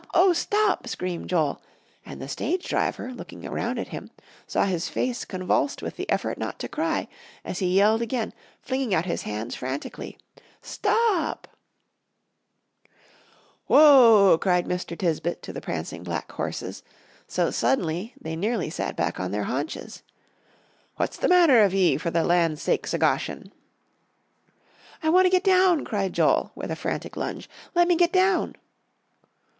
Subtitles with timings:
[0.15, 1.61] oh, stop!" screamed Joel,
[2.03, 4.09] and the stage driver, looking around at him,
[4.47, 7.07] saw his face convulsed with the effort not to cry,
[7.45, 8.33] as he yelled again,
[8.63, 10.17] flinging out his hands frantically,
[10.59, 11.47] "Stop!"
[13.69, 13.69] [Illustration: "'CRACK SNAP!' WENT MR.
[13.69, 14.97] TISBETT'S WHIP"] "Whoa!" cried Mr.
[15.37, 16.83] Tisbett to the prancing black horses,
[17.27, 20.01] so suddenly they nearly sat back on their haunches.
[20.95, 23.51] "What's the matter of ye, for the land's sakes o' Goshen?"
[25.03, 27.47] "I want to get down," cried Joel, with a frantic lunge.
[27.75, 28.55] "Let me get down!"